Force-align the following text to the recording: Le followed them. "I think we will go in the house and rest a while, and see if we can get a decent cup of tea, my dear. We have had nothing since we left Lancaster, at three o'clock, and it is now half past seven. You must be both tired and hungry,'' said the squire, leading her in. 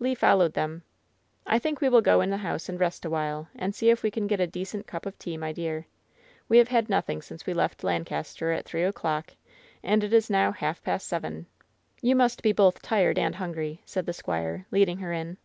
Le 0.00 0.12
followed 0.16 0.54
them. 0.54 0.82
"I 1.46 1.60
think 1.60 1.80
we 1.80 1.88
will 1.88 2.00
go 2.00 2.20
in 2.20 2.30
the 2.30 2.38
house 2.38 2.68
and 2.68 2.80
rest 2.80 3.04
a 3.04 3.10
while, 3.10 3.46
and 3.54 3.72
see 3.72 3.90
if 3.90 4.02
we 4.02 4.10
can 4.10 4.26
get 4.26 4.40
a 4.40 4.46
decent 4.48 4.88
cup 4.88 5.06
of 5.06 5.16
tea, 5.20 5.36
my 5.36 5.52
dear. 5.52 5.86
We 6.48 6.58
have 6.58 6.66
had 6.66 6.90
nothing 6.90 7.22
since 7.22 7.46
we 7.46 7.54
left 7.54 7.84
Lancaster, 7.84 8.50
at 8.50 8.64
three 8.64 8.82
o'clock, 8.82 9.34
and 9.84 10.02
it 10.02 10.12
is 10.12 10.28
now 10.28 10.50
half 10.50 10.82
past 10.82 11.06
seven. 11.06 11.46
You 12.02 12.16
must 12.16 12.42
be 12.42 12.50
both 12.50 12.82
tired 12.82 13.20
and 13.20 13.36
hungry,'' 13.36 13.80
said 13.84 14.04
the 14.04 14.12
squire, 14.12 14.66
leading 14.72 14.98
her 14.98 15.12
in. 15.12 15.36